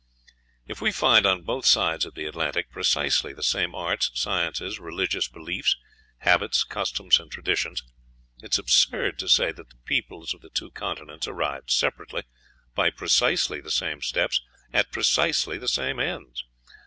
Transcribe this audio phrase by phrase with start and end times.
[0.67, 5.27] If we find on both sides of the Atlantic precisely the same arts, sciences, religious
[5.27, 5.75] beliefs,
[6.21, 7.83] habits, customs, and traditions,
[8.41, 12.23] it is absurd to say that the peoples of the two continents arrived separately,
[12.73, 14.41] by precisely the same steps,
[14.73, 16.45] at precisely the same ends.